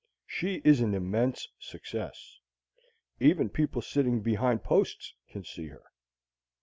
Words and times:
She 0.25 0.63
is 0.65 0.81
an 0.81 0.95
immense 0.95 1.47
success 1.59 2.39
even 3.19 3.49
people 3.51 3.83
sitting 3.83 4.21
behind 4.23 4.63
posts 4.63 5.13
can 5.29 5.43
see 5.43 5.67
her. 5.67 5.83